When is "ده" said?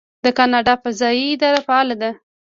2.01-2.11